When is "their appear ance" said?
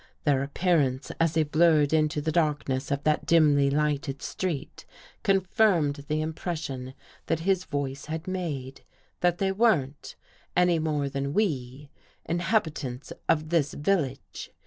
0.23-1.11